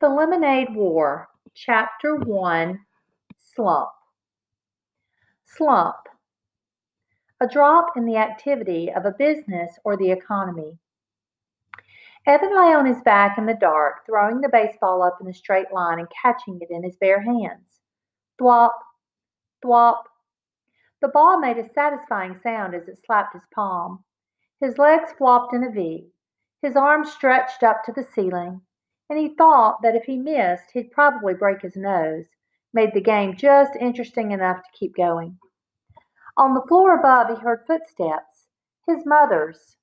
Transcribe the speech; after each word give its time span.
The 0.00 0.08
Lemonade 0.08 0.74
War, 0.74 1.28
Chapter 1.54 2.16
1 2.16 2.78
Slump. 3.36 3.90
Slump. 5.44 5.96
A 7.42 7.46
drop 7.46 7.88
in 7.98 8.06
the 8.06 8.16
activity 8.16 8.90
of 8.90 9.04
a 9.04 9.14
business 9.18 9.70
or 9.84 9.98
the 9.98 10.10
economy. 10.10 10.78
Evan 12.26 12.48
lay 12.48 12.72
on 12.72 12.86
his 12.86 13.02
back 13.02 13.36
in 13.36 13.44
the 13.44 13.58
dark, 13.60 14.06
throwing 14.06 14.40
the 14.40 14.48
baseball 14.48 15.02
up 15.02 15.18
in 15.20 15.28
a 15.28 15.34
straight 15.34 15.70
line 15.70 15.98
and 15.98 16.08
catching 16.22 16.58
it 16.62 16.70
in 16.70 16.82
his 16.82 16.96
bare 16.96 17.20
hands. 17.20 17.80
Thwop, 18.40 18.72
thwop. 19.62 20.04
The 21.02 21.08
ball 21.08 21.38
made 21.38 21.58
a 21.58 21.70
satisfying 21.74 22.38
sound 22.42 22.74
as 22.74 22.88
it 22.88 22.96
slapped 23.04 23.34
his 23.34 23.44
palm. 23.54 24.02
His 24.62 24.78
legs 24.78 25.10
flopped 25.18 25.52
in 25.52 25.62
a 25.62 25.70
V. 25.70 26.06
His 26.62 26.74
arms 26.74 27.12
stretched 27.12 27.62
up 27.62 27.84
to 27.84 27.92
the 27.92 28.06
ceiling 28.14 28.62
and 29.10 29.18
he 29.18 29.34
thought 29.34 29.82
that 29.82 29.96
if 29.96 30.04
he 30.04 30.16
missed, 30.16 30.70
he'd 30.72 30.92
probably 30.92 31.34
break 31.34 31.60
his 31.60 31.76
nose, 31.76 32.26
made 32.72 32.94
the 32.94 33.00
game 33.00 33.36
just 33.36 33.74
interesting 33.80 34.30
enough 34.30 34.58
to 34.58 34.78
keep 34.78 34.94
going. 34.96 35.36
On 36.36 36.54
the 36.54 36.62
floor 36.68 36.96
above, 36.98 37.28
he 37.28 37.42
heard 37.42 37.66
footsteps, 37.66 38.46
his 38.86 39.04
mother's, 39.04 39.76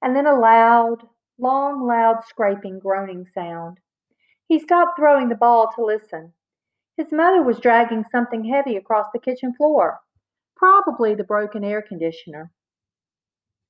and 0.00 0.16
then 0.16 0.26
a 0.26 0.34
loud, 0.34 1.06
long, 1.38 1.86
loud 1.86 2.24
scraping, 2.26 2.78
groaning 2.78 3.26
sound. 3.34 3.78
He 4.48 4.58
stopped 4.58 4.98
throwing 4.98 5.28
the 5.28 5.34
ball 5.34 5.70
to 5.76 5.84
listen. 5.84 6.32
His 6.96 7.12
mother 7.12 7.42
was 7.42 7.60
dragging 7.60 8.04
something 8.10 8.44
heavy 8.44 8.76
across 8.76 9.06
the 9.12 9.18
kitchen 9.18 9.54
floor, 9.54 10.00
probably 10.56 11.14
the 11.14 11.24
broken 11.24 11.62
air 11.62 11.82
conditioner. 11.82 12.50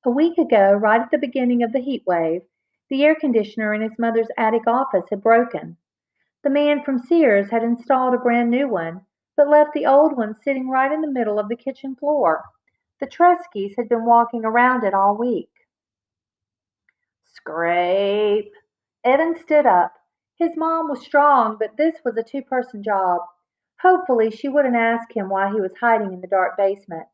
A 0.05 0.11
week 0.11 0.39
ago, 0.39 0.73
right 0.73 1.01
at 1.01 1.11
the 1.11 1.19
beginning 1.19 1.65
of 1.65 1.73
the 1.73 1.81
heat 1.81 2.05
wave, 2.07 2.43
the 2.93 3.05
air 3.05 3.15
conditioner 3.15 3.73
in 3.73 3.81
his 3.81 3.99
mother's 3.99 4.29
attic 4.37 4.67
office 4.67 5.07
had 5.09 5.23
broken. 5.23 5.79
The 6.45 6.51
man 6.51 6.83
from 6.85 6.99
Sears 6.99 7.49
had 7.51 7.63
installed 7.63 8.13
a 8.13 8.19
brand 8.19 8.51
new 8.51 8.69
one, 8.69 9.01
but 9.35 9.49
left 9.49 9.71
the 9.73 9.87
old 9.87 10.15
one 10.15 10.35
sitting 10.35 10.69
right 10.69 10.93
in 10.93 11.01
the 11.01 11.11
middle 11.11 11.39
of 11.39 11.49
the 11.49 11.57
kitchen 11.57 11.97
floor. 11.97 12.43
The 13.01 13.07
Treskis 13.07 13.73
had 13.79 13.89
been 13.89 14.05
walking 14.05 14.45
around 14.45 14.85
it 14.85 14.93
all 14.93 15.17
week. 15.17 15.49
Scrape. 17.35 18.53
Evan 19.05 19.37
stood 19.43 19.65
up. 19.65 19.95
His 20.39 20.55
mom 20.55 20.91
was 20.91 21.01
strong, 21.01 21.57
but 21.59 21.79
this 21.79 21.95
was 22.05 22.19
a 22.19 22.23
two 22.23 22.43
person 22.43 22.83
job. 22.83 23.23
Hopefully, 23.81 24.31
she 24.31 24.51
wouldn't 24.51 24.77
ask 24.77 25.11
him 25.17 25.31
why 25.31 25.51
he 25.51 25.63
was 25.63 25.73
hiding 25.81 26.13
in 26.13 26.21
the 26.21 26.27
dark 26.27 26.59
basement. 26.59 27.07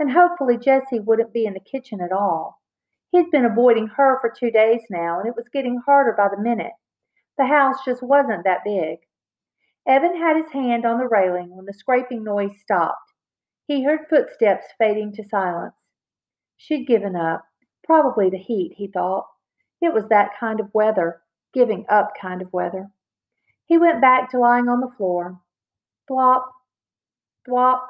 And 0.00 0.10
hopefully, 0.10 0.58
Jessie 0.58 0.98
wouldn't 0.98 1.32
be 1.32 1.46
in 1.46 1.54
the 1.54 1.60
kitchen 1.60 2.00
at 2.00 2.10
all. 2.10 2.59
He'd 3.10 3.30
been 3.30 3.44
avoiding 3.44 3.88
her 3.88 4.18
for 4.20 4.30
two 4.30 4.50
days 4.50 4.82
now, 4.88 5.18
and 5.18 5.28
it 5.28 5.36
was 5.36 5.48
getting 5.48 5.80
harder 5.84 6.12
by 6.16 6.28
the 6.28 6.40
minute. 6.40 6.72
The 7.38 7.46
house 7.46 7.76
just 7.84 8.02
wasn't 8.02 8.44
that 8.44 8.64
big. 8.64 8.98
Evan 9.86 10.16
had 10.16 10.36
his 10.36 10.52
hand 10.52 10.84
on 10.84 10.98
the 10.98 11.08
railing 11.08 11.56
when 11.56 11.66
the 11.66 11.72
scraping 11.72 12.22
noise 12.22 12.60
stopped. 12.60 13.12
He 13.66 13.82
heard 13.82 14.08
footsteps 14.08 14.66
fading 14.78 15.12
to 15.14 15.24
silence. 15.24 15.74
She'd 16.56 16.86
given 16.86 17.16
up. 17.16 17.44
Probably 17.84 18.30
the 18.30 18.38
heat, 18.38 18.74
he 18.76 18.86
thought. 18.86 19.26
It 19.80 19.94
was 19.94 20.08
that 20.08 20.38
kind 20.38 20.60
of 20.60 20.72
weather, 20.74 21.22
giving 21.54 21.86
up 21.88 22.12
kind 22.20 22.42
of 22.42 22.52
weather. 22.52 22.90
He 23.64 23.78
went 23.78 24.00
back 24.00 24.30
to 24.30 24.38
lying 24.38 24.68
on 24.68 24.80
the 24.80 24.92
floor. 24.96 25.40
Thwop, 26.08 26.42
thwop. 27.48 27.80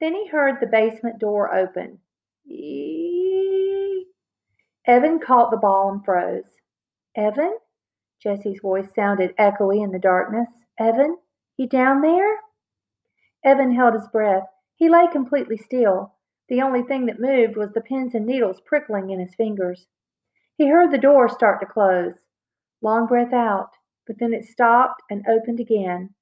Then 0.00 0.14
he 0.14 0.28
heard 0.28 0.56
the 0.60 0.66
basement 0.66 1.18
door 1.18 1.54
open. 1.54 1.98
Evan 4.86 5.18
caught 5.18 5.50
the 5.50 5.56
ball 5.56 5.90
and 5.90 6.04
froze. 6.04 6.44
Evan? 7.16 7.58
Jessie's 8.22 8.60
voice 8.60 8.86
sounded 8.94 9.36
echoey 9.36 9.82
in 9.82 9.90
the 9.90 9.98
darkness. 9.98 10.48
Evan? 10.78 11.16
You 11.56 11.66
down 11.66 12.02
there? 12.02 12.38
Evan 13.44 13.74
held 13.74 13.94
his 13.94 14.06
breath. 14.08 14.44
He 14.76 14.88
lay 14.88 15.08
completely 15.10 15.56
still. 15.56 16.14
The 16.48 16.62
only 16.62 16.82
thing 16.82 17.06
that 17.06 17.20
moved 17.20 17.56
was 17.56 17.72
the 17.72 17.80
pins 17.80 18.14
and 18.14 18.26
needles 18.26 18.60
prickling 18.64 19.10
in 19.10 19.18
his 19.18 19.34
fingers. 19.34 19.86
He 20.56 20.68
heard 20.68 20.92
the 20.92 20.98
door 20.98 21.28
start 21.28 21.60
to 21.60 21.66
close. 21.66 22.14
Long 22.80 23.06
breath 23.06 23.32
out, 23.32 23.70
but 24.06 24.18
then 24.20 24.32
it 24.32 24.44
stopped 24.44 25.02
and 25.10 25.24
opened 25.28 25.58
again. 25.58 26.14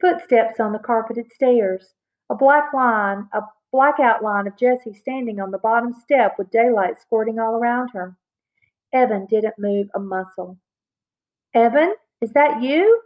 Footsteps 0.00 0.60
on 0.60 0.72
the 0.72 0.78
carpeted 0.78 1.32
stairs. 1.32 1.94
A 2.28 2.34
black 2.34 2.72
line, 2.74 3.28
a 3.32 3.42
black 3.72 3.98
outline 3.98 4.46
of 4.46 4.58
Jessie 4.58 4.94
standing 4.94 5.40
on 5.40 5.50
the 5.50 5.58
bottom 5.58 5.94
step 5.94 6.36
with 6.38 6.50
daylight 6.50 7.00
squirting 7.00 7.38
all 7.38 7.54
around 7.54 7.88
her. 7.94 8.16
Evan 8.92 9.26
didn't 9.26 9.58
move 9.58 9.88
a 9.94 9.98
muscle. 9.98 10.58
Evan, 11.54 11.94
is 12.20 12.32
that 12.34 12.62
you? 12.62 13.00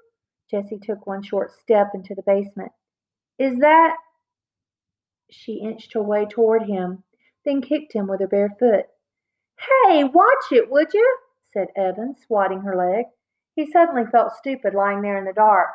Jessie 0.51 0.79
took 0.79 1.07
one 1.07 1.23
short 1.23 1.53
step 1.53 1.93
into 1.95 2.15
the 2.15 2.23
basement. 2.23 2.73
Is 3.39 3.59
that? 3.61 3.97
She 5.31 5.55
inched 5.55 5.93
her 5.95 6.03
way 6.03 6.27
toward 6.27 6.63
him, 6.63 7.03
then 7.45 7.61
kicked 7.61 7.93
him 7.93 8.07
with 8.07 8.21
her 8.21 8.29
bare 8.29 8.55
foot. 8.59 8.87
Hey, 9.59 10.05
watch 10.05 10.53
it, 10.53 10.71
would 10.71 10.93
you? 10.93 11.17
said 11.53 11.69
Evan, 11.77 12.15
swatting 12.27 12.61
her 12.61 12.77
leg. 12.77 13.07
He 13.55 13.71
suddenly 13.71 14.05
felt 14.11 14.37
stupid 14.37 14.75
lying 14.75 15.01
there 15.01 15.17
in 15.17 15.25
the 15.25 15.33
dark. 15.33 15.71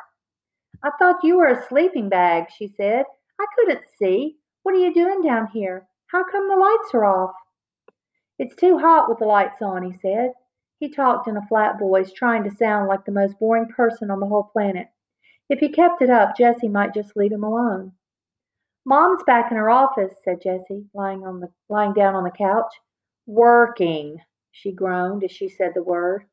I 0.82 0.90
thought 0.98 1.24
you 1.24 1.36
were 1.36 1.48
a 1.48 1.66
sleeping 1.68 2.08
bag, 2.08 2.46
she 2.56 2.68
said. 2.68 3.04
I 3.40 3.46
couldn't 3.56 3.84
see. 3.98 4.36
What 4.62 4.74
are 4.74 4.78
you 4.78 4.94
doing 4.94 5.22
down 5.22 5.48
here? 5.48 5.86
How 6.06 6.24
come 6.24 6.48
the 6.48 6.56
lights 6.56 6.94
are 6.94 7.04
off? 7.04 7.34
It's 8.38 8.54
too 8.54 8.78
hot 8.78 9.08
with 9.08 9.18
the 9.18 9.24
lights 9.24 9.60
on, 9.62 9.82
he 9.82 9.96
said. 9.98 10.32
He 10.78 10.88
talked 10.88 11.28
in 11.28 11.36
a 11.36 11.46
flat 11.46 11.78
voice, 11.78 12.12
trying 12.12 12.44
to 12.44 12.56
sound 12.56 12.88
like 12.88 13.04
the 13.04 13.12
most 13.12 13.38
boring 13.38 13.68
person 13.68 14.10
on 14.10 14.20
the 14.20 14.26
whole 14.26 14.50
planet. 14.52 14.88
If 15.48 15.60
he 15.60 15.68
kept 15.68 16.02
it 16.02 16.10
up, 16.10 16.36
Jessie 16.36 16.68
might 16.68 16.94
just 16.94 17.16
leave 17.16 17.32
him 17.32 17.44
alone. 17.44 17.92
Mom's 18.84 19.22
back 19.24 19.50
in 19.50 19.56
her 19.56 19.70
office, 19.70 20.14
said 20.24 20.42
Jessie, 20.42 20.86
lying 20.94 21.24
on 21.24 21.40
the 21.40 21.48
lying 21.68 21.92
down 21.92 22.14
on 22.14 22.24
the 22.24 22.30
couch. 22.30 22.72
Working, 23.26 24.18
she 24.50 24.72
groaned 24.72 25.22
as 25.24 25.30
she 25.30 25.48
said 25.48 25.72
the 25.74 25.82
word. 25.82 26.24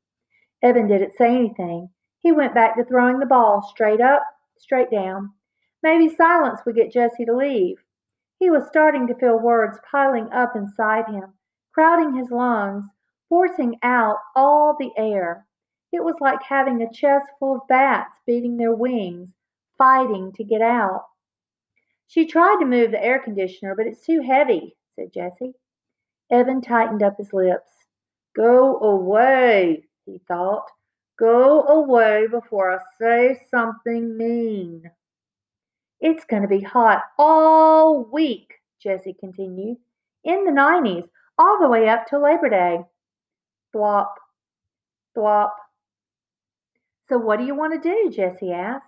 Evan 0.63 0.88
didn't 0.88 1.16
say 1.16 1.35
anything. 1.35 1.89
He 2.19 2.31
went 2.31 2.56
back 2.56 2.75
to 2.75 2.84
throwing 2.84 3.19
the 3.19 3.25
ball 3.25 3.62
straight 3.62 4.01
up, 4.01 4.23
straight 4.57 4.89
down. 4.89 5.31
Maybe 5.84 6.13
silence 6.13 6.59
would 6.66 6.75
get 6.75 6.91
Jessie 6.91 7.25
to 7.25 7.35
leave. 7.35 7.78
He 8.39 8.50
was 8.50 8.67
starting 8.67 9.05
to 9.07 9.16
feel 9.16 9.38
words 9.38 9.79
piling 9.91 10.31
up 10.31 10.55
inside 10.55 11.07
him, 11.07 11.33
crowding 11.73 12.16
his 12.16 12.31
lungs, 12.31 12.85
forcing 13.27 13.77
out 13.83 14.17
all 14.35 14.75
the 14.79 14.91
air. 14.97 15.45
It 15.91 16.03
was 16.03 16.16
like 16.22 16.41
having 16.41 16.81
a 16.81 16.91
chest 16.91 17.25
full 17.38 17.57
of 17.57 17.67
bats 17.67 18.17
beating 18.25 18.55
their 18.55 18.73
wings, 18.73 19.33
fighting 19.77 20.31
to 20.33 20.44
get 20.44 20.61
out. 20.61 21.05
She 22.07 22.25
tried 22.25 22.59
to 22.59 22.66
move 22.66 22.91
the 22.91 23.03
air 23.03 23.19
conditioner, 23.19 23.75
but 23.75 23.88
it's 23.88 24.05
too 24.05 24.22
heavy, 24.22 24.77
said 24.95 25.13
Jessie. 25.13 25.53
Evan 26.31 26.61
tightened 26.61 27.03
up 27.03 27.17
his 27.17 27.33
lips. 27.33 27.71
Go 28.35 28.79
away, 28.79 29.85
he 30.06 30.21
thought. 30.27 30.66
Go 31.17 31.63
away 31.63 32.27
before 32.27 32.71
I 32.71 32.79
say 33.00 33.41
something 33.51 34.16
mean. 34.16 34.89
It's 36.01 36.25
going 36.25 36.43
to 36.43 36.47
be 36.47 36.61
hot 36.61 37.01
all 37.17 38.05
week, 38.05 38.53
Jessie 38.81 39.15
continued, 39.19 39.77
in 40.23 40.45
the 40.45 40.51
90s, 40.51 41.07
all 41.37 41.59
the 41.61 41.67
way 41.67 41.89
up 41.89 42.07
to 42.07 42.19
Labor 42.19 42.49
Day. 42.49 42.79
Thwop, 43.75 44.13
thwop. 45.15 45.51
So 47.07 47.17
what 47.17 47.39
do 47.39 47.45
you 47.45 47.55
want 47.55 47.81
to 47.81 47.89
do? 47.89 48.11
Jessie 48.15 48.51
asked. 48.51 48.85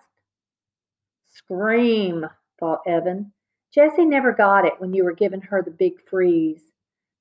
Scream, 1.28 2.26
thought 2.60 2.82
Evan. 2.86 3.32
Jessie 3.74 4.06
never 4.06 4.34
got 4.34 4.66
it 4.66 4.74
when 4.80 4.94
you 4.94 5.04
were 5.04 5.14
giving 5.14 5.42
her 5.42 5.62
the 5.62 5.72
big 5.72 5.94
freeze. 6.10 6.62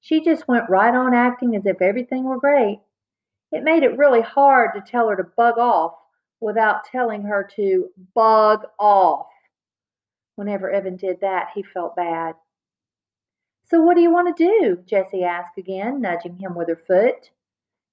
She 0.01 0.21
just 0.23 0.49
went 0.49 0.69
right 0.69 0.95
on 0.95 1.15
acting 1.15 1.55
as 1.55 1.67
if 1.67 1.81
everything 1.81 2.25
were 2.25 2.39
great. 2.39 2.81
It 3.53 3.63
made 3.63 3.83
it 3.83 3.99
really 3.99 4.21
hard 4.21 4.71
to 4.75 4.81
tell 4.81 5.09
her 5.09 5.17
to 5.17 5.25
bug 5.37 5.59
off 5.59 5.95
without 6.41 6.85
telling 6.85 7.23
her 7.23 7.49
to 7.57 7.89
bug 8.15 8.65
off. 8.79 9.27
Whenever 10.41 10.71
Evan 10.71 10.97
did 10.97 11.21
that, 11.21 11.51
he 11.55 11.63
felt 11.63 11.95
bad. 11.95 12.35
So, 13.67 13.79
what 13.79 13.95
do 13.95 14.01
you 14.01 14.11
want 14.11 14.35
to 14.35 14.43
do? 14.43 14.83
Jessie 14.87 15.23
asked 15.23 15.59
again, 15.59 16.01
nudging 16.01 16.39
him 16.39 16.55
with 16.55 16.71
her 16.71 16.81
foot. 16.87 17.31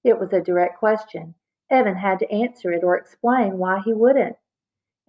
It 0.05 0.17
was 0.17 0.31
a 0.31 0.39
direct 0.39 0.79
question. 0.79 1.35
Evan 1.69 1.97
had 1.97 2.19
to 2.19 2.31
answer 2.31 2.71
it 2.71 2.85
or 2.85 2.95
explain 2.95 3.57
why 3.57 3.81
he 3.83 3.91
wouldn't. 3.91 4.37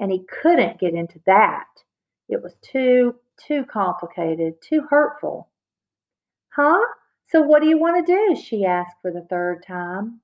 And 0.01 0.11
he 0.11 0.25
couldn't 0.43 0.81
get 0.81 0.95
into 0.95 1.21
that. 1.27 1.69
It 2.29 2.43
was 2.43 2.57
too, 2.61 3.15
too 3.37 3.65
complicated, 3.67 4.55
too 4.61 4.89
hurtful. 4.91 5.49
Huh? 6.49 6.85
So, 7.29 7.41
what 7.41 7.63
do 7.63 7.69
you 7.69 7.79
want 7.79 8.05
to 8.05 8.13
do? 8.13 8.35
she 8.35 8.65
asked 8.65 8.97
for 9.01 9.13
the 9.13 9.29
third 9.31 9.65
time. 9.65 10.23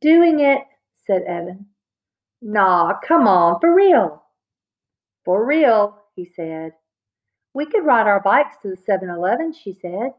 Doing 0.00 0.40
it, 0.40 0.62
said 1.06 1.22
Evan. 1.28 1.66
Nah, 2.42 2.94
come 3.06 3.28
on, 3.28 3.60
for 3.60 3.72
real. 3.72 4.24
For 5.24 5.46
real, 5.46 5.98
he 6.18 6.24
said. 6.34 6.72
We 7.54 7.64
could 7.64 7.86
ride 7.86 8.08
our 8.08 8.20
bikes 8.20 8.56
to 8.62 8.68
the 8.68 8.76
7 8.76 9.08
Eleven, 9.08 9.52
she 9.52 9.72
said. 9.72 10.10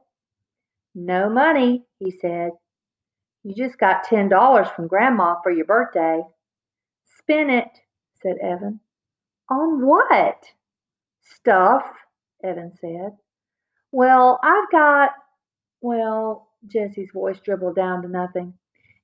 No 0.96 1.30
money, 1.30 1.84
he 2.00 2.10
said. 2.10 2.52
You 3.44 3.54
just 3.54 3.78
got 3.78 4.06
$10 4.06 4.76
from 4.76 4.88
Grandma 4.88 5.36
for 5.44 5.52
your 5.52 5.66
birthday. 5.66 6.22
spin 7.18 7.50
it, 7.50 7.68
said 8.22 8.38
Evan. 8.42 8.80
On 9.50 9.86
what? 9.86 10.46
Stuff, 11.22 11.84
Evan 12.44 12.72
said. 12.80 13.18
Well, 13.92 14.40
I've 14.42 14.72
got. 14.72 15.12
Well, 15.82 16.48
Jessie's 16.68 17.12
voice 17.14 17.40
dribbled 17.40 17.76
down 17.76 18.02
to 18.04 18.08
nothing. 18.08 18.54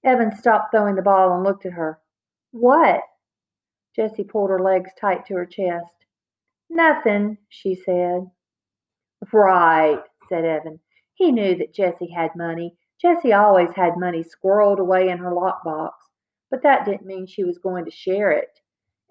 Evan 0.05 0.35
stopped 0.35 0.71
throwing 0.71 0.95
the 0.95 1.01
ball 1.01 1.33
and 1.33 1.43
looked 1.43 1.65
at 1.65 1.73
her. 1.73 1.99
What? 2.51 3.01
Jessie 3.95 4.23
pulled 4.23 4.49
her 4.49 4.59
legs 4.59 4.91
tight 4.99 5.25
to 5.25 5.35
her 5.35 5.45
chest. 5.45 6.04
Nothing, 6.69 7.37
she 7.49 7.75
said. 7.75 8.29
Right, 9.31 10.01
said 10.27 10.45
Evan. 10.45 10.79
He 11.13 11.31
knew 11.31 11.55
that 11.55 11.73
Jessie 11.73 12.11
had 12.11 12.35
money. 12.35 12.75
Jessie 13.01 13.33
always 13.33 13.71
had 13.75 13.97
money 13.97 14.23
squirreled 14.23 14.79
away 14.79 15.09
in 15.09 15.17
her 15.17 15.31
lockbox, 15.31 15.91
but 16.49 16.63
that 16.63 16.85
didn't 16.85 17.05
mean 17.05 17.25
she 17.25 17.43
was 17.43 17.57
going 17.57 17.85
to 17.85 17.91
share 17.91 18.31
it. 18.31 18.59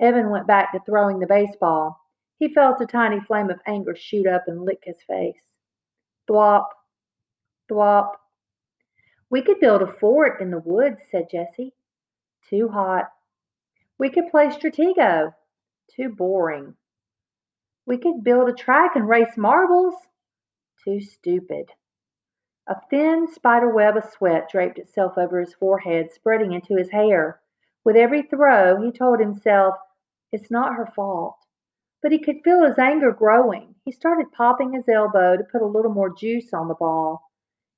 Evan 0.01 0.31
went 0.31 0.47
back 0.47 0.73
to 0.73 0.81
throwing 0.81 1.19
the 1.19 1.27
baseball. 1.27 2.01
He 2.39 2.49
felt 2.53 2.81
a 2.81 2.87
tiny 2.87 3.21
flame 3.21 3.51
of 3.51 3.61
anger 3.67 3.95
shoot 3.95 4.27
up 4.27 4.45
and 4.49 4.65
lick 4.65 4.81
his 4.83 4.97
face. 5.07 5.43
Thwop, 6.29 6.67
thwop. 7.71 8.13
We 9.31 9.43
could 9.43 9.61
build 9.61 9.83
a 9.83 9.87
fort 9.87 10.41
in 10.41 10.51
the 10.51 10.59
woods, 10.59 11.01
said 11.11 11.29
Jessie. 11.31 11.73
Too 12.49 12.69
hot. 12.69 13.11
We 13.99 14.11
could 14.11 14.31
play 14.31 14.49
Stratego. 14.49 15.33
Too 15.95 16.09
boring. 16.09 16.75
We 17.87 17.99
could 17.99 18.25
build 18.25 18.49
a 18.49 18.53
track 18.53 18.93
and 18.97 19.09
race 19.09 19.37
marbles. 19.37 19.95
Too 20.85 21.01
stupid. 21.01 21.71
A 22.67 22.77
thin 22.89 23.27
spider 23.31 23.69
web 23.69 23.97
of 23.97 24.05
sweat 24.05 24.49
draped 24.51 24.79
itself 24.79 25.19
over 25.19 25.39
his 25.41 25.55
forehead, 25.55 26.11
spreading 26.13 26.53
into 26.53 26.77
his 26.77 26.91
hair. 26.91 27.41
With 27.85 27.97
every 27.97 28.23
throw, 28.23 28.81
he 28.81 28.91
told 28.91 29.21
himself, 29.21 29.75
It's 30.33 30.51
not 30.51 30.75
her 30.75 30.87
fault. 30.97 31.37
But 32.03 32.13
he 32.13 32.19
could 32.19 32.43
feel 32.43 32.65
his 32.65 32.79
anger 32.79 33.13
growing. 33.13 33.75
He 33.85 33.93
started 33.93 34.33
popping 34.33 34.73
his 34.73 34.89
elbow 34.89 35.37
to 35.37 35.45
put 35.45 35.61
a 35.63 35.67
little 35.67 35.93
more 35.93 36.15
juice 36.15 36.55
on 36.55 36.69
the 36.69 36.75
ball. 36.75 37.31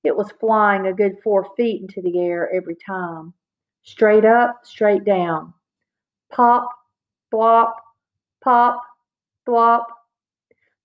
It 0.05 0.17
was 0.17 0.31
flying 0.39 0.87
a 0.87 0.93
good 0.93 1.17
four 1.23 1.53
feet 1.57 1.81
into 1.81 2.01
the 2.01 2.21
air 2.21 2.49
every 2.55 2.77
time. 2.77 3.35
Straight 3.83 4.25
up, 4.25 4.61
straight 4.65 5.05
down. 5.05 5.53
Pop, 6.31 6.69
blop, 7.33 7.75
pop, 8.43 8.83
blop. 9.49 9.85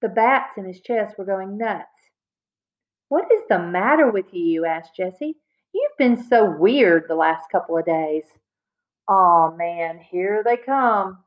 The 0.02 0.10
bats 0.10 0.58
in 0.58 0.66
his 0.66 0.82
chest 0.82 1.18
were 1.18 1.26
going 1.26 1.58
nuts. 1.58 1.86
What 3.10 3.32
is 3.32 3.42
the 3.50 3.60
matter 3.60 4.10
with 4.10 4.34
you? 4.34 4.66
asked 4.66 4.96
Jessie. 4.96 5.36
You've 5.74 5.98
been 5.98 6.22
so 6.24 6.50
weird 6.50 7.06
the 7.08 7.16
last 7.16 7.50
couple 7.52 7.78
of 7.78 7.86
days. 7.86 8.24
Oh 9.08 9.54
man, 9.58 10.00
here 10.00 10.42
they 10.44 10.58
come. 10.58 11.20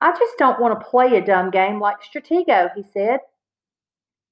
I 0.00 0.12
just 0.12 0.38
don't 0.38 0.60
want 0.60 0.78
to 0.78 0.86
play 0.86 1.16
a 1.16 1.24
dumb 1.24 1.50
game 1.50 1.80
like 1.80 1.96
Stratego, 2.02 2.70
he 2.74 2.84
said. 2.92 3.20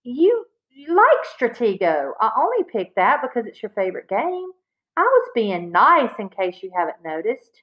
You, 0.04 0.44
you 0.70 0.94
like 0.94 1.16
Stratego. 1.38 2.12
I 2.20 2.30
only 2.36 2.64
picked 2.70 2.96
that 2.96 3.20
because 3.22 3.46
it's 3.46 3.62
your 3.62 3.70
favorite 3.70 4.08
game. 4.08 4.50
I 4.96 5.02
was 5.02 5.30
being 5.34 5.72
nice 5.72 6.12
in 6.18 6.28
case 6.28 6.56
you 6.62 6.70
haven't 6.76 7.04
noticed. 7.04 7.62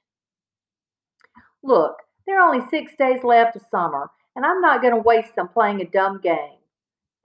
Look, 1.62 1.96
there 2.26 2.40
are 2.40 2.48
only 2.48 2.66
six 2.68 2.92
days 2.96 3.24
left 3.24 3.56
of 3.56 3.62
summer, 3.70 4.10
and 4.36 4.44
I'm 4.44 4.60
not 4.60 4.82
going 4.82 4.94
to 4.94 5.00
waste 5.00 5.34
them 5.36 5.48
playing 5.48 5.80
a 5.80 5.86
dumb 5.86 6.20
game. 6.20 6.58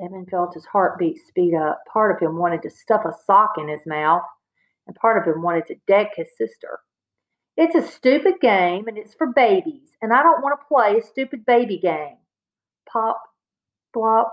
Evan 0.01 0.25
felt 0.27 0.53
his 0.53 0.65
heartbeat 0.65 1.19
speed 1.27 1.53
up. 1.53 1.81
Part 1.91 2.15
of 2.15 2.21
him 2.21 2.37
wanted 2.37 2.61
to 2.63 2.69
stuff 2.69 3.03
a 3.05 3.13
sock 3.25 3.55
in 3.57 3.67
his 3.67 3.85
mouth, 3.85 4.23
and 4.87 4.95
part 4.95 5.17
of 5.17 5.33
him 5.33 5.41
wanted 5.41 5.67
to 5.67 5.75
deck 5.87 6.11
his 6.15 6.29
sister. 6.37 6.79
It's 7.57 7.75
a 7.75 7.85
stupid 7.85 8.35
game, 8.41 8.87
and 8.87 8.97
it's 8.97 9.13
for 9.13 9.27
babies, 9.27 9.89
and 10.01 10.13
I 10.13 10.23
don't 10.23 10.41
want 10.41 10.57
to 10.59 10.67
play 10.67 10.97
a 10.97 11.05
stupid 11.05 11.45
baby 11.45 11.77
game. 11.77 12.15
Pop, 12.87 13.21
blop, 13.93 14.29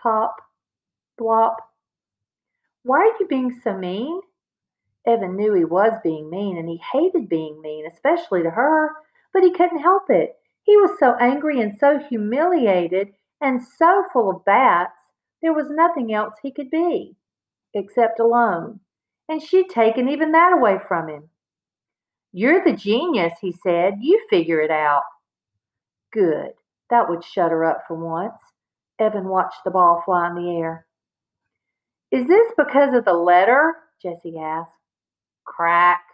pop, 0.00 0.36
blop. 1.20 1.56
Why 2.82 3.00
are 3.00 3.20
you 3.20 3.26
being 3.28 3.60
so 3.62 3.76
mean? 3.76 4.20
Evan 5.06 5.36
knew 5.36 5.52
he 5.52 5.64
was 5.64 5.92
being 6.02 6.30
mean, 6.30 6.56
and 6.56 6.68
he 6.68 6.80
hated 6.92 7.28
being 7.28 7.60
mean, 7.60 7.86
especially 7.86 8.42
to 8.42 8.50
her, 8.50 8.92
but 9.34 9.42
he 9.42 9.50
couldn't 9.50 9.82
help 9.82 10.04
it. 10.08 10.36
He 10.70 10.76
was 10.76 10.96
so 11.00 11.16
angry 11.16 11.60
and 11.60 11.76
so 11.80 11.98
humiliated 11.98 13.08
and 13.40 13.60
so 13.60 14.04
full 14.12 14.30
of 14.30 14.44
bats, 14.44 14.92
there 15.42 15.52
was 15.52 15.66
nothing 15.68 16.14
else 16.14 16.34
he 16.40 16.52
could 16.52 16.70
be, 16.70 17.16
except 17.74 18.20
alone. 18.20 18.78
And 19.28 19.42
she'd 19.42 19.68
taken 19.68 20.08
even 20.08 20.30
that 20.30 20.52
away 20.52 20.76
from 20.86 21.08
him. 21.08 21.28
You're 22.32 22.62
the 22.62 22.76
genius, 22.76 23.32
he 23.40 23.50
said. 23.50 23.94
You 24.00 24.24
figure 24.30 24.60
it 24.60 24.70
out. 24.70 25.02
Good. 26.12 26.52
That 26.88 27.08
would 27.08 27.24
shut 27.24 27.50
her 27.50 27.64
up 27.64 27.82
for 27.88 27.96
once. 27.96 28.40
Evan 29.00 29.26
watched 29.26 29.64
the 29.64 29.72
ball 29.72 30.02
fly 30.04 30.28
in 30.28 30.36
the 30.36 30.56
air. 30.56 30.86
Is 32.12 32.28
this 32.28 32.46
because 32.56 32.94
of 32.94 33.04
the 33.04 33.12
letter? 33.12 33.74
Jessie 34.00 34.38
asked. 34.38 34.70
Crack. 35.44 36.04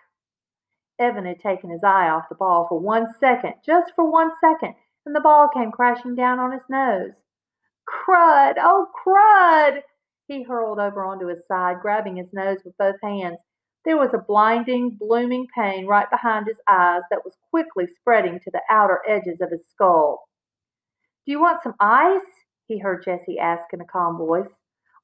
Evan 0.98 1.26
had 1.26 1.40
taken 1.40 1.70
his 1.70 1.84
eye 1.84 2.08
off 2.08 2.28
the 2.28 2.34
ball 2.34 2.66
for 2.68 2.78
one 2.78 3.06
second, 3.20 3.54
just 3.64 3.92
for 3.94 4.10
one 4.10 4.30
second, 4.40 4.74
and 5.04 5.14
the 5.14 5.20
ball 5.20 5.48
came 5.52 5.70
crashing 5.70 6.14
down 6.14 6.38
on 6.38 6.52
his 6.52 6.68
nose. 6.68 7.12
Crud! 7.88 8.54
Oh, 8.58 8.88
crud! 9.06 9.82
He 10.26 10.42
hurled 10.42 10.78
over 10.78 11.04
onto 11.04 11.26
his 11.26 11.46
side, 11.46 11.76
grabbing 11.80 12.16
his 12.16 12.32
nose 12.32 12.58
with 12.64 12.76
both 12.78 12.96
hands. 13.02 13.38
There 13.84 13.96
was 13.96 14.12
a 14.12 14.18
blinding, 14.18 14.96
blooming 14.98 15.46
pain 15.56 15.86
right 15.86 16.10
behind 16.10 16.48
his 16.48 16.58
eyes 16.68 17.02
that 17.10 17.24
was 17.24 17.36
quickly 17.50 17.86
spreading 17.86 18.40
to 18.40 18.50
the 18.50 18.62
outer 18.68 19.00
edges 19.08 19.40
of 19.40 19.50
his 19.50 19.64
skull. 19.70 20.28
Do 21.24 21.32
you 21.32 21.40
want 21.40 21.62
some 21.62 21.74
ice? 21.78 22.20
he 22.66 22.78
heard 22.78 23.04
Jessie 23.04 23.38
ask 23.38 23.64
in 23.72 23.80
a 23.80 23.84
calm 23.84 24.18
voice. 24.18 24.50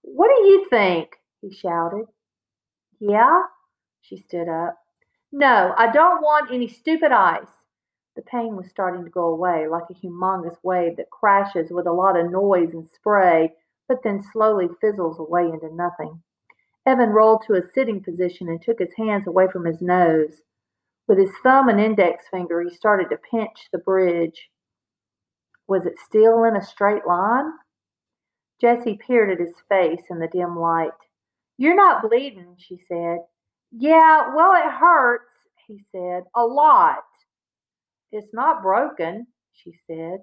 What 0.02 0.30
do 0.36 0.48
you 0.48 0.66
think? 0.68 1.10
he 1.40 1.54
shouted. 1.54 2.06
Yeah? 2.98 3.42
She 4.00 4.16
stood 4.16 4.48
up. 4.48 4.81
No, 5.32 5.74
I 5.78 5.90
don't 5.90 6.20
want 6.20 6.52
any 6.52 6.68
stupid 6.68 7.10
ice. 7.10 7.64
The 8.16 8.22
pain 8.22 8.54
was 8.54 8.68
starting 8.68 9.04
to 9.04 9.10
go 9.10 9.28
away 9.28 9.66
like 9.66 9.84
a 9.90 9.94
humongous 9.94 10.56
wave 10.62 10.98
that 10.98 11.10
crashes 11.10 11.70
with 11.70 11.86
a 11.86 11.92
lot 11.92 12.18
of 12.18 12.30
noise 12.30 12.74
and 12.74 12.86
spray, 12.86 13.54
but 13.88 14.02
then 14.04 14.22
slowly 14.22 14.68
fizzles 14.80 15.18
away 15.18 15.44
into 15.44 15.74
nothing. 15.74 16.22
Evan 16.84 17.10
rolled 17.10 17.44
to 17.46 17.54
a 17.54 17.62
sitting 17.74 18.02
position 18.02 18.48
and 18.48 18.60
took 18.60 18.78
his 18.78 18.92
hands 18.98 19.26
away 19.26 19.46
from 19.50 19.64
his 19.64 19.80
nose. 19.80 20.42
With 21.08 21.18
his 21.18 21.32
thumb 21.42 21.68
and 21.70 21.80
index 21.80 22.24
finger, 22.30 22.60
he 22.60 22.70
started 22.74 23.08
to 23.10 23.16
pinch 23.16 23.68
the 23.72 23.78
bridge. 23.78 24.50
Was 25.66 25.86
it 25.86 25.98
still 25.98 26.44
in 26.44 26.56
a 26.56 26.62
straight 26.62 27.06
line? 27.06 27.52
Jessie 28.60 28.98
peered 29.04 29.30
at 29.30 29.46
his 29.46 29.54
face 29.68 30.02
in 30.10 30.18
the 30.18 30.28
dim 30.28 30.58
light. 30.58 30.90
You're 31.56 31.74
not 31.74 32.02
bleeding, 32.02 32.56
she 32.58 32.78
said. 32.86 33.20
Yeah, 33.72 34.34
well, 34.34 34.52
it 34.54 34.70
hurts, 34.70 35.32
he 35.66 35.82
said. 35.92 36.24
A 36.36 36.44
lot. 36.44 37.04
It's 38.12 38.34
not 38.34 38.62
broken, 38.62 39.26
she 39.54 39.72
said. 39.86 40.18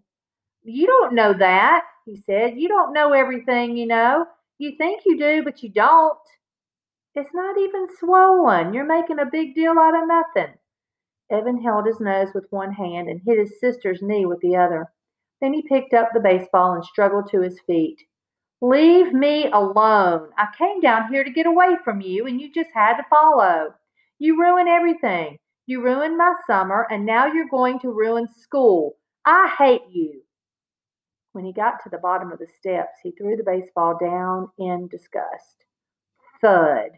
You 0.63 0.87
don't 0.87 1.15
know 1.15 1.33
that, 1.33 1.83
he 2.05 2.17
said. 2.25 2.57
You 2.57 2.67
don't 2.67 2.93
know 2.93 3.13
everything, 3.13 3.75
you 3.77 3.87
know. 3.87 4.25
You 4.59 4.75
think 4.77 5.01
you 5.05 5.17
do, 5.17 5.43
but 5.43 5.63
you 5.63 5.69
don't. 5.69 6.17
It's 7.15 7.33
not 7.33 7.57
even 7.57 7.87
swollen. 7.99 8.73
You're 8.73 8.85
making 8.85 9.19
a 9.19 9.25
big 9.25 9.55
deal 9.55 9.73
out 9.79 10.01
of 10.01 10.07
nothing. 10.07 10.53
Evan 11.31 11.61
held 11.61 11.85
his 11.85 11.99
nose 11.99 12.29
with 12.33 12.45
one 12.51 12.73
hand 12.73 13.09
and 13.09 13.21
hit 13.25 13.39
his 13.39 13.59
sister's 13.59 14.01
knee 14.01 14.25
with 14.25 14.39
the 14.41 14.55
other. 14.55 14.91
Then 15.41 15.53
he 15.53 15.67
picked 15.67 15.93
up 15.93 16.09
the 16.13 16.19
baseball 16.19 16.73
and 16.73 16.83
struggled 16.83 17.29
to 17.31 17.41
his 17.41 17.59
feet. 17.65 17.97
Leave 18.61 19.13
me 19.13 19.49
alone. 19.51 20.29
I 20.37 20.47
came 20.57 20.81
down 20.81 21.09
here 21.09 21.23
to 21.23 21.31
get 21.31 21.45
away 21.45 21.77
from 21.83 22.01
you, 22.01 22.27
and 22.27 22.41
you 22.41 22.51
just 22.51 22.69
had 22.73 22.97
to 22.97 23.05
follow. 23.09 23.73
You 24.19 24.39
ruin 24.39 24.67
everything. 24.67 25.39
You 25.65 25.81
ruined 25.81 26.17
my 26.17 26.33
summer, 26.45 26.87
and 26.91 27.05
now 27.05 27.27
you're 27.27 27.47
going 27.47 27.79
to 27.79 27.91
ruin 27.91 28.27
school. 28.27 28.97
I 29.25 29.53
hate 29.57 29.83
you. 29.89 30.21
When 31.31 31.45
he 31.45 31.53
got 31.53 31.75
to 31.83 31.89
the 31.89 31.99
bottom 31.99 32.31
of 32.31 32.39
the 32.39 32.47
steps, 32.47 32.97
he 33.01 33.11
threw 33.11 33.37
the 33.37 33.43
baseball 33.43 33.97
down 33.97 34.49
in 34.57 34.87
disgust. 34.87 35.63
Thud. 36.41 36.91